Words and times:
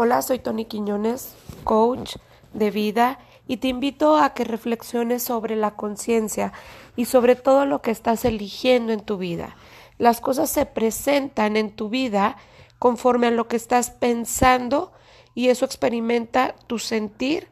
Hola, 0.00 0.22
soy 0.22 0.38
Tony 0.38 0.64
Quiñones, 0.64 1.34
coach 1.64 2.18
de 2.52 2.70
vida, 2.70 3.18
y 3.48 3.56
te 3.56 3.66
invito 3.66 4.16
a 4.16 4.32
que 4.32 4.44
reflexiones 4.44 5.24
sobre 5.24 5.56
la 5.56 5.74
conciencia 5.74 6.52
y 6.94 7.06
sobre 7.06 7.34
todo 7.34 7.66
lo 7.66 7.82
que 7.82 7.90
estás 7.90 8.24
eligiendo 8.24 8.92
en 8.92 9.00
tu 9.00 9.16
vida. 9.16 9.56
Las 9.98 10.20
cosas 10.20 10.50
se 10.50 10.66
presentan 10.66 11.56
en 11.56 11.74
tu 11.74 11.88
vida 11.88 12.36
conforme 12.78 13.26
a 13.26 13.32
lo 13.32 13.48
que 13.48 13.56
estás 13.56 13.90
pensando 13.90 14.92
y 15.34 15.48
eso 15.48 15.64
experimenta 15.64 16.54
tu 16.68 16.78
sentir 16.78 17.48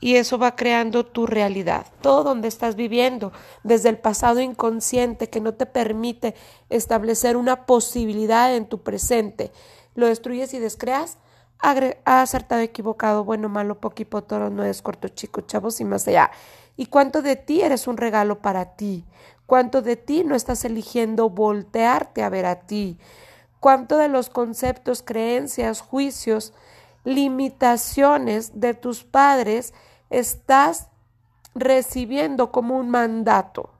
y 0.00 0.16
eso 0.16 0.36
va 0.36 0.56
creando 0.56 1.06
tu 1.06 1.28
realidad, 1.28 1.86
todo 2.00 2.24
donde 2.24 2.48
estás 2.48 2.74
viviendo, 2.74 3.30
desde 3.62 3.88
el 3.88 3.98
pasado 3.98 4.40
inconsciente 4.40 5.30
que 5.30 5.40
no 5.40 5.54
te 5.54 5.64
permite 5.64 6.34
establecer 6.70 7.36
una 7.36 7.66
posibilidad 7.66 8.52
en 8.56 8.66
tu 8.66 8.82
presente 8.82 9.52
lo 9.94 10.06
destruyes 10.06 10.54
y 10.54 10.58
descreas, 10.58 11.18
ha 11.62 12.22
acertado, 12.22 12.60
equivocado, 12.60 13.24
bueno, 13.24 13.48
malo, 13.48 13.80
poquito, 13.80 14.22
toro, 14.24 14.50
no 14.50 14.64
es 14.64 14.82
corto, 14.82 15.08
chico, 15.08 15.42
chavos 15.42 15.80
y 15.80 15.84
más 15.84 16.08
allá. 16.08 16.30
¿Y 16.76 16.86
cuánto 16.86 17.22
de 17.22 17.36
ti 17.36 17.62
eres 17.62 17.86
un 17.86 17.96
regalo 17.96 18.40
para 18.40 18.74
ti? 18.74 19.04
¿Cuánto 19.46 19.82
de 19.82 19.96
ti 19.96 20.24
no 20.24 20.34
estás 20.34 20.64
eligiendo 20.64 21.30
voltearte 21.30 22.22
a 22.22 22.30
ver 22.30 22.46
a 22.46 22.60
ti? 22.60 22.98
¿Cuánto 23.60 23.96
de 23.96 24.08
los 24.08 24.28
conceptos, 24.28 25.02
creencias, 25.02 25.80
juicios, 25.80 26.52
limitaciones 27.04 28.58
de 28.60 28.74
tus 28.74 29.04
padres 29.04 29.72
estás 30.10 30.88
recibiendo 31.54 32.50
como 32.50 32.76
un 32.76 32.90
mandato? 32.90 33.70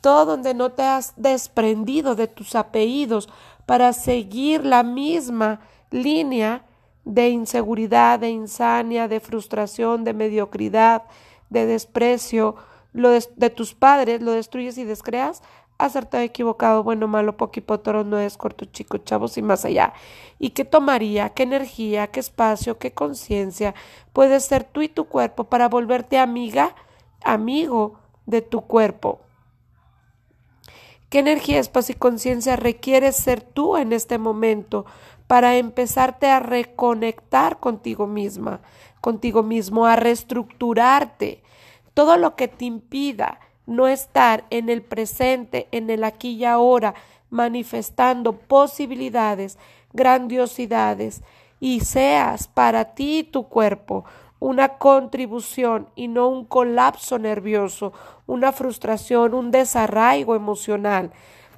Todo 0.00 0.26
donde 0.26 0.52
no 0.52 0.72
te 0.72 0.82
has 0.82 1.12
desprendido 1.16 2.16
de 2.16 2.26
tus 2.26 2.56
apellidos 2.56 3.28
para 3.66 3.92
seguir 3.92 4.64
la 4.64 4.82
misma 4.82 5.60
línea 5.90 6.64
de 7.04 7.28
inseguridad, 7.28 8.18
de 8.18 8.30
insania, 8.30 9.08
de 9.08 9.20
frustración, 9.20 10.04
de 10.04 10.14
mediocridad, 10.14 11.02
de 11.50 11.66
desprecio, 11.66 12.56
lo 12.92 13.10
de, 13.10 13.50
tus 13.50 13.74
padres, 13.74 14.22
lo 14.22 14.32
destruyes 14.32 14.78
y 14.78 14.84
descreas, 14.84 15.42
acertado, 15.78 16.22
equivocado, 16.22 16.84
bueno, 16.84 17.08
malo, 17.08 17.36
poquipotoro, 17.36 18.04
no 18.04 18.18
es 18.18 18.36
corto, 18.36 18.64
chico, 18.66 18.98
chavos 18.98 19.36
y 19.36 19.42
más 19.42 19.64
allá. 19.64 19.92
¿Y 20.38 20.50
qué 20.50 20.64
tomaría, 20.64 21.30
qué 21.30 21.42
energía, 21.42 22.06
qué 22.06 22.20
espacio, 22.20 22.78
qué 22.78 22.92
conciencia 22.92 23.74
puede 24.12 24.38
ser 24.40 24.64
tú 24.64 24.82
y 24.82 24.88
tu 24.88 25.06
cuerpo 25.06 25.44
para 25.44 25.68
volverte 25.68 26.18
amiga, 26.18 26.74
amigo 27.22 27.98
de 28.26 28.42
tu 28.42 28.62
cuerpo? 28.62 29.23
¿Qué 31.14 31.20
energía, 31.20 31.60
espacio 31.60 31.94
y 31.94 31.98
conciencia 32.00 32.56
requieres 32.56 33.14
ser 33.14 33.40
tú 33.40 33.76
en 33.76 33.92
este 33.92 34.18
momento 34.18 34.84
para 35.28 35.56
empezarte 35.56 36.26
a 36.26 36.40
reconectar 36.40 37.60
contigo 37.60 38.08
misma, 38.08 38.62
contigo 39.00 39.44
mismo, 39.44 39.86
a 39.86 39.94
reestructurarte? 39.94 41.40
Todo 41.94 42.16
lo 42.16 42.34
que 42.34 42.48
te 42.48 42.64
impida 42.64 43.38
no 43.64 43.86
estar 43.86 44.44
en 44.50 44.68
el 44.68 44.82
presente, 44.82 45.68
en 45.70 45.88
el 45.88 46.02
aquí 46.02 46.30
y 46.30 46.46
ahora, 46.46 46.94
manifestando 47.30 48.32
posibilidades, 48.32 49.56
grandiosidades, 49.92 51.22
y 51.60 51.80
seas 51.80 52.48
para 52.48 52.96
ti 52.96 53.18
y 53.18 53.22
tu 53.22 53.48
cuerpo 53.48 54.04
una 54.44 54.76
contribución 54.76 55.88
y 55.94 56.06
no 56.06 56.28
un 56.28 56.44
colapso 56.44 57.18
nervioso, 57.18 57.94
una 58.26 58.52
frustración, 58.52 59.32
un 59.32 59.50
desarraigo 59.50 60.34
emocional. 60.34 61.12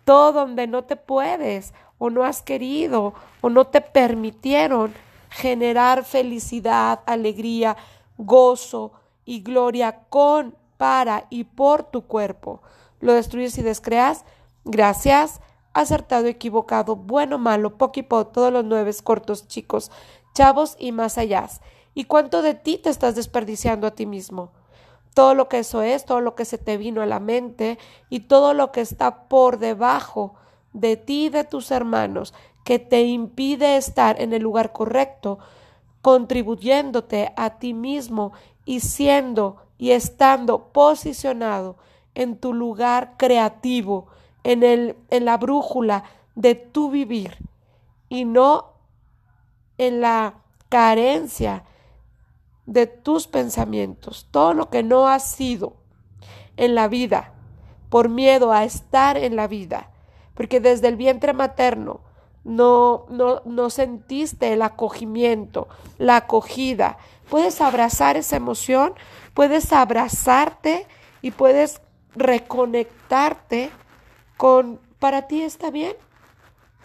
Todo 0.05 0.31
donde 0.31 0.69
no 0.69 0.85
te 0.85 0.95
puedes 0.95 1.75
o 1.99 2.11
no 2.11 2.23
has 2.23 2.43
querido 2.43 3.13
o 3.41 3.51
no 3.51 3.67
te 3.67 3.81
permitieron 3.81 4.95
generar 5.31 6.05
felicidad, 6.05 7.01
alegría, 7.07 7.77
gozo 8.19 8.93
y 9.25 9.41
gloria 9.41 10.03
con, 10.09 10.55
para 10.77 11.27
y 11.29 11.43
por 11.43 11.83
tu 11.83 12.03
cuerpo. 12.03 12.63
Lo 13.01 13.15
destruyes 13.15 13.59
y 13.59 13.63
descreas. 13.63 14.25
Gracias. 14.65 15.41
Acertado, 15.75 16.29
equivocado, 16.29 16.95
bueno, 16.95 17.37
malo, 17.37 17.77
poquipó, 17.77 18.29
todos 18.29 18.53
los 18.53 18.65
nueve 18.65 18.93
cortos, 19.03 19.49
chicos, 19.49 19.91
chavos 20.35 20.77
y 20.79 20.93
más 20.93 21.19
allá 21.19 21.49
y 21.97 22.05
cuánto 22.05 22.43
de 22.43 22.53
ti 22.53 22.77
te 22.77 22.91
estás 22.91 23.15
desperdiciando 23.15 23.87
a 23.87 23.93
ti 23.93 24.05
mismo. 24.05 24.53
Todo 25.15 25.35
lo 25.35 25.49
que 25.49 25.61
eso 25.61 25.81
es, 25.81 26.05
todo 26.05 26.21
lo 26.21 26.35
que 26.35 26.45
se 26.45 26.59
te 26.59 26.77
vino 26.77 27.01
a 27.01 27.07
la 27.07 27.21
mente 27.21 27.79
y 28.11 28.21
todo 28.21 28.53
lo 28.53 28.71
que 28.71 28.83
está 28.83 29.29
por 29.29 29.59
debajo 29.59 30.35
de 30.75 30.99
ti 30.99 31.25
y 31.25 31.29
de 31.31 31.45
tus 31.45 31.71
hermanos 31.71 32.35
que 32.65 32.79
te 32.79 33.05
impide 33.05 33.79
estar 33.79 34.21
en 34.21 34.35
el 34.35 34.43
lugar 34.43 34.75
correcto, 34.75 35.39
contribuyéndote 36.03 37.33
a 37.35 37.59
ti 37.59 37.73
mismo 37.73 38.33
y 38.67 38.81
siendo 38.81 39.57
y 39.79 39.93
estando 39.93 40.69
posicionado 40.75 41.79
en 42.15 42.37
tu 42.37 42.53
lugar 42.53 43.15
creativo, 43.17 44.09
en, 44.45 44.63
el, 44.63 44.97
en 45.09 45.25
la 45.25 45.39
brújula 45.39 46.05
de 46.35 46.57
tu 46.57 46.91
vivir 46.91 47.39
y 48.11 48.27
no 48.27 48.75
en 49.79 50.03
la 50.03 50.35
carencia 50.69 51.65
de 52.67 52.87
tus 52.87 53.27
pensamientos, 53.27 54.29
todo 54.31 54.53
lo 54.53 54.71
que 54.71 54.83
no 54.83 55.07
has 55.09 55.31
sido 55.31 55.77
en 56.57 56.75
la 56.75 56.89
vida, 56.89 57.33
por 57.89 58.09
miedo 58.09 58.53
a 58.53 58.65
estar 58.65 59.17
en 59.17 59.37
la 59.37 59.47
vida, 59.47 59.91
porque 60.35 60.61
desde 60.61 60.89
el 60.89 60.97
vientre 60.97 61.33
materno 61.33 62.01
no, 62.45 63.07
no, 63.09 63.43
no 63.45 63.71
sentiste 63.71 64.53
el 64.53 64.63
acogimiento, 64.63 65.69
la 65.99 66.17
acogida. 66.17 66.99
Puedes 67.29 67.61
abrazar 67.61 68.17
esa 68.17 68.37
emoción, 68.37 68.95
puedes 69.35 69.73
abrazarte 69.73 70.87
y 71.23 71.33
puedes 71.33 71.81
reconectarte 72.15 73.71
con, 74.37 74.81
para 74.99 75.27
ti 75.27 75.43
está 75.43 75.71
bien, 75.71 75.95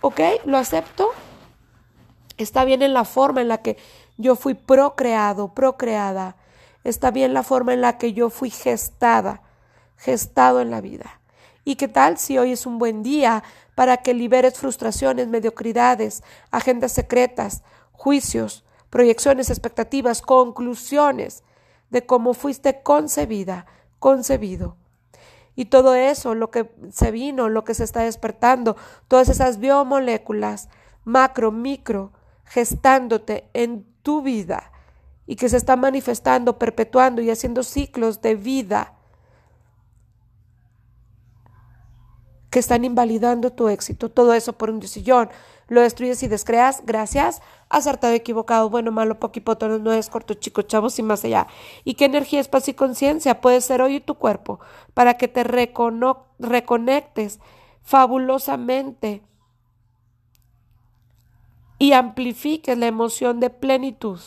¿ok? 0.02 0.20
¿Lo 0.46 0.58
acepto? 0.58 1.10
Está 2.38 2.66
bien 2.66 2.82
en 2.82 2.94
la 2.94 3.06
forma 3.06 3.42
en 3.42 3.48
la 3.48 3.62
que 3.62 3.78
yo 4.22 4.36
fui 4.36 4.54
procreado, 4.54 5.54
procreada. 5.54 6.36
Está 6.84 7.12
bien 7.12 7.34
la 7.34 7.44
forma 7.44 7.74
en 7.74 7.82
la 7.82 7.98
que 7.98 8.14
yo 8.14 8.30
fui 8.30 8.50
gestada, 8.50 9.42
gestado 9.98 10.62
en 10.62 10.72
la 10.72 10.82
vida. 10.82 11.20
¿Y 11.64 11.76
qué 11.76 11.88
tal 11.88 12.18
si 12.18 12.38
hoy 12.38 12.54
es 12.54 12.66
un 12.66 12.80
buen 12.80 13.04
día 13.04 13.44
para 13.76 13.98
que 13.98 14.14
liberes 14.14 14.58
frustraciones, 14.58 15.28
mediocridades, 15.28 16.24
agendas 16.50 16.92
secretas, 16.92 17.64
juicios, 17.92 18.64
proyecciones, 18.90 19.50
expectativas, 19.50 20.22
conclusiones 20.22 21.44
de 21.90 22.06
cómo 22.06 22.34
fuiste 22.34 22.82
concebida, 22.82 23.68
concebido? 24.00 24.78
Y 25.56 25.66
todo 25.66 25.94
eso, 25.94 26.34
lo 26.34 26.50
que 26.50 26.72
se 26.92 27.12
vino, 27.12 27.50
lo 27.50 27.64
que 27.64 27.76
se 27.76 27.84
está 27.84 28.02
despertando, 28.02 28.76
todas 29.08 29.30
esas 29.30 29.60
biomoléculas, 29.60 30.70
macro, 31.04 31.52
micro, 31.52 32.12
gestándote 32.46 33.50
en 33.54 33.86
tu 34.02 34.22
vida 34.22 34.72
y 35.26 35.36
que 35.36 35.50
se 35.50 35.58
está 35.58 35.76
manifestando, 35.76 36.58
perpetuando 36.58 37.22
y 37.22 37.30
haciendo 37.30 37.64
ciclos 37.64 38.22
de 38.22 38.36
vida 38.36 38.96
que 42.52 42.60
están 42.60 42.84
invalidando 42.84 43.52
tu 43.54 43.70
éxito. 43.70 44.12
Todo 44.12 44.34
eso 44.34 44.54
por 44.54 44.70
un 44.70 44.80
decisión. 44.80 45.30
Lo 45.70 45.82
destruyes 45.82 46.22
y 46.22 46.28
descreas. 46.28 46.84
Gracias. 46.86 47.42
Acertado, 47.70 48.14
equivocado, 48.14 48.70
bueno, 48.70 48.92
malo, 48.92 49.20
poquipoto, 49.20 49.80
no 49.80 49.94
es 49.94 50.10
corto, 50.10 50.34
chico, 50.34 50.62
chavos 50.64 51.00
y 51.00 51.04
más 51.04 51.24
allá. 51.24 51.48
¿Y 51.86 51.94
qué 51.94 52.06
energía, 52.06 52.42
espacio 52.42 52.72
y 52.72 52.76
conciencia 52.76 53.40
puede 53.40 53.62
ser 53.62 53.82
hoy 53.82 54.02
tu 54.02 54.16
cuerpo 54.16 54.60
para 54.94 55.14
que 55.14 55.30
te 55.30 55.46
reconectes 55.46 57.40
fabulosamente 57.82 59.24
y 61.82 61.94
amplifiques 61.94 62.78
la 62.78 62.86
emoción 62.86 63.40
de 63.40 63.50
plenitud. 63.50 64.20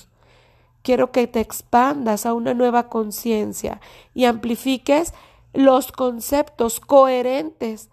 Quiero 0.82 1.12
que 1.12 1.28
te 1.28 1.38
expandas 1.38 2.26
a 2.26 2.34
una 2.34 2.52
nueva 2.52 2.88
conciencia 2.88 3.81
y 4.12 4.25
amplifiques 4.25 5.14
los 5.52 5.93
conceptos 5.93 6.81
coherentes 6.81 7.90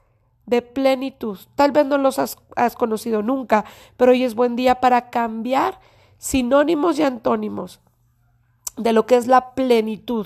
de 0.48 0.64
plenitud. 0.64 1.38
Tal 1.54 1.72
vez 1.74 1.86
no 1.86 2.00
los 2.00 2.18
has, 2.18 2.38
conocido 2.76 3.22
nunca, 3.22 3.64
pero 3.98 4.14
hoy 4.14 4.24
es 4.24 4.34
buen 4.34 4.56
día 4.56 4.82
para 4.82 5.12
cambiar 5.12 5.80
sinónimos 6.18 6.98
y 6.98 7.04
antónimos 7.04 7.82
de 8.78 8.94
lo 8.94 9.06
que 9.06 9.16
es 9.16 9.28
la 9.28 9.54
plenitud. 9.54 10.26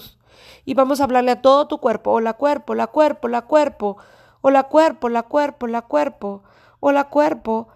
Y 0.63 0.75
vamos 0.75 1.01
a 1.01 1.03
hablarle 1.03 1.31
a 1.31 1.41
todo 1.41 1.67
tu 1.67 1.79
cuerpo, 1.79 2.13
hola 2.13 2.35
cuerpo, 2.35 2.73
la 2.73 2.87
cuerpo, 2.87 3.27
la 3.27 3.41
cuerpo, 3.41 3.97
hola 4.39 4.63
cuerpo, 4.63 5.09
la 5.09 5.23
cuerpo, 5.23 5.67
la 5.67 5.81
cuerpo, 5.81 6.41
hola 6.79 7.09
cuerpo, 7.09 7.67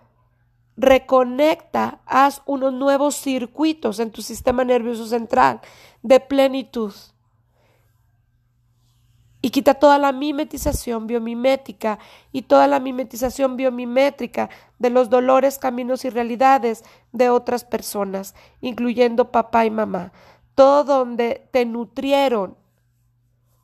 reconecta, 0.80 2.00
haz 2.06 2.42
unos 2.46 2.74
nuevos 2.74 3.16
circuitos 3.16 4.00
en 4.00 4.12
tu 4.12 4.22
sistema 4.22 4.64
nervioso 4.64 5.06
central 5.06 5.60
de 6.02 6.20
plenitud. 6.20 6.94
y 9.42 9.52
quita 9.52 9.74
toda 9.74 9.98
la 9.98 10.12
mimetización 10.12 11.08
biomimética 11.08 11.98
y 12.34 12.42
toda 12.42 12.68
la 12.68 12.82
mimetización 12.82 13.56
biomimétrica 13.56 14.50
de 14.80 14.90
los 14.90 15.10
dolores, 15.10 15.58
caminos 15.58 16.04
y 16.04 16.10
realidades 16.10 16.84
de 17.14 17.30
otras 17.30 17.64
personas, 17.64 18.36
incluyendo 18.60 19.32
papá 19.32 19.66
y 19.66 19.72
mamá. 19.72 20.12
Todo 20.56 20.84
donde 20.84 21.48
te 21.52 21.66
nutrieron 21.66 22.58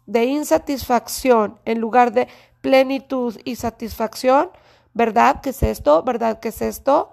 de 0.06 0.24
insatisfacción 0.24 1.60
en 1.66 1.82
lugar 1.82 2.14
de 2.14 2.30
plenitud 2.62 3.38
y 3.44 3.58
satisfacción, 3.58 4.52
¿verdad? 4.96 5.42
¿Qué 5.42 5.52
es 5.52 5.62
esto? 5.62 6.02
¿Verdad? 6.02 6.40
¿Qué 6.40 6.48
es 6.48 6.62
esto? 6.64 7.12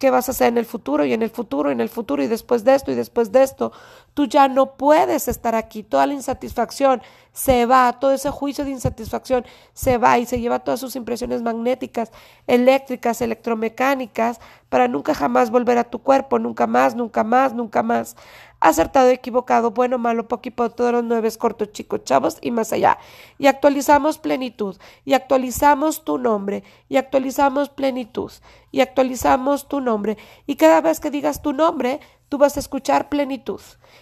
¿Qué 0.00 0.10
vas 0.10 0.28
a 0.28 0.32
hacer 0.32 0.48
en 0.48 0.58
el 0.58 0.64
futuro 0.64 1.04
y 1.04 1.12
en 1.12 1.22
el 1.22 1.30
futuro 1.30 1.68
y 1.68 1.74
en 1.74 1.80
el 1.80 1.88
futuro 1.88 2.24
y 2.24 2.26
después 2.26 2.64
de 2.64 2.74
esto 2.74 2.90
y 2.90 2.96
después 2.96 3.30
de 3.30 3.44
esto? 3.44 3.70
Tú 4.14 4.24
ya 4.24 4.48
no 4.48 4.74
puedes 4.74 5.28
estar 5.28 5.54
aquí. 5.54 5.84
Toda 5.84 6.08
la 6.08 6.14
insatisfacción 6.14 7.02
se 7.32 7.66
va, 7.66 7.92
todo 7.98 8.12
ese 8.12 8.30
juicio 8.30 8.64
de 8.64 8.70
insatisfacción 8.70 9.44
se 9.72 9.98
va 9.98 10.18
y 10.18 10.26
se 10.26 10.40
lleva 10.40 10.58
todas 10.58 10.80
sus 10.80 10.96
impresiones 10.96 11.42
magnéticas, 11.42 12.12
eléctricas, 12.46 13.20
electromecánicas, 13.22 14.40
para 14.68 14.88
nunca 14.88 15.14
jamás 15.14 15.50
volver 15.50 15.78
a 15.78 15.84
tu 15.84 16.00
cuerpo, 16.00 16.38
nunca 16.38 16.66
más, 16.66 16.94
nunca 16.94 17.24
más, 17.24 17.54
nunca 17.54 17.82
más 17.82 18.16
acertado, 18.60 19.08
equivocado, 19.08 19.72
bueno, 19.72 19.98
malo, 19.98 20.28
poquito, 20.28 20.70
todos 20.70 20.92
los 20.92 21.04
nueve 21.04 21.30
cortos, 21.36 21.72
chicos, 21.72 22.04
chavos 22.04 22.38
y 22.40 22.50
más 22.52 22.72
allá. 22.72 22.98
Y 23.38 23.46
actualizamos 23.48 24.18
plenitud, 24.18 24.76
y 25.04 25.14
actualizamos 25.14 26.04
tu 26.04 26.16
nombre, 26.16 26.62
y 26.88 26.96
actualizamos 26.96 27.70
plenitud, 27.70 28.30
y 28.70 28.80
actualizamos 28.80 29.68
tu 29.68 29.80
nombre. 29.80 30.16
Y 30.46 30.56
cada 30.56 30.80
vez 30.80 31.00
que 31.00 31.10
digas 31.10 31.42
tu 31.42 31.52
nombre, 31.52 32.00
tú 32.28 32.38
vas 32.38 32.56
a 32.56 32.60
escuchar 32.60 33.08
plenitud. 33.08 33.60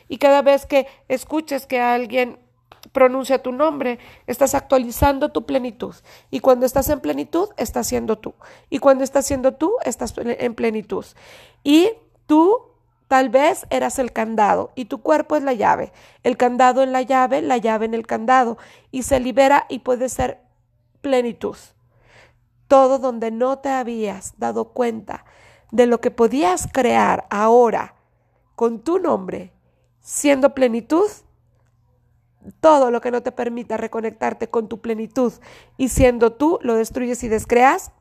Y 0.08 0.18
cada 0.18 0.42
vez 0.42 0.66
que 0.66 0.86
escuches 1.08 1.66
que 1.66 1.80
alguien 1.80 2.38
pronuncia 2.92 3.42
tu 3.42 3.52
nombre, 3.52 3.98
estás 4.26 4.54
actualizando 4.54 5.30
tu 5.30 5.46
plenitud. 5.46 5.94
Y 6.30 6.40
cuando 6.40 6.66
estás 6.66 6.88
en 6.88 7.00
plenitud, 7.00 7.48
estás 7.56 7.86
siendo 7.86 8.18
tú. 8.18 8.34
Y 8.68 8.78
cuando 8.78 9.04
estás 9.04 9.26
siendo 9.26 9.54
tú, 9.54 9.76
estás 9.84 10.14
en 10.16 10.54
plenitud. 10.54 11.04
Y 11.62 11.90
tú 12.26 12.70
Tal 13.10 13.28
vez 13.28 13.66
eras 13.70 13.98
el 13.98 14.12
candado 14.12 14.70
y 14.76 14.84
tu 14.84 15.02
cuerpo 15.02 15.34
es 15.34 15.42
la 15.42 15.52
llave. 15.52 15.92
El 16.22 16.36
candado 16.36 16.80
en 16.84 16.92
la 16.92 17.02
llave, 17.02 17.42
la 17.42 17.56
llave 17.56 17.86
en 17.86 17.94
el 17.94 18.06
candado 18.06 18.56
y 18.92 19.02
se 19.02 19.18
libera 19.18 19.66
y 19.68 19.80
puede 19.80 20.08
ser 20.08 20.38
plenitud. 21.00 21.56
Todo 22.68 23.00
donde 23.00 23.32
no 23.32 23.58
te 23.58 23.68
habías 23.68 24.34
dado 24.38 24.66
cuenta 24.66 25.24
de 25.72 25.86
lo 25.86 26.00
que 26.00 26.12
podías 26.12 26.68
crear 26.72 27.26
ahora 27.30 27.96
con 28.54 28.78
tu 28.78 29.00
nombre, 29.00 29.52
siendo 29.98 30.54
plenitud, 30.54 31.10
todo 32.60 32.90
lo 32.90 33.00
que 33.00 33.10
no 33.10 33.22
te 33.22 33.32
permita 33.32 33.76
reconectarte 33.76 34.48
con 34.48 34.68
tu 34.68 34.80
plenitud 34.80 35.32
y 35.76 35.88
siendo 35.88 36.32
tú, 36.32 36.58
lo 36.62 36.74
destruyes 36.74 37.22
y 37.22 37.28
descreas. 37.28 37.92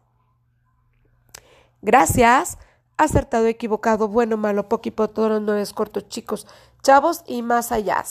Gracias 1.81 2.57
acertado, 2.97 3.45
equivocado, 3.47 4.09
bueno, 4.09 4.35
malo, 4.35 4.67
poquito, 4.67 5.09
todos 5.09 5.41
no 5.41 5.55
es 5.55 5.73
cortos, 5.73 6.09
chicos, 6.09 6.45
chavos 6.83 7.23
y 7.25 7.41
más 7.41 7.71
allá. 7.71 8.03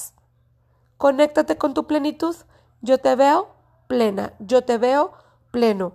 Conéctate 0.96 1.56
con 1.56 1.74
tu 1.74 1.86
plenitud. 1.86 2.34
Yo 2.80 2.98
te 2.98 3.14
veo 3.14 3.54
plena, 3.86 4.32
yo 4.38 4.64
te 4.64 4.78
veo 4.78 5.12
pleno. 5.50 5.92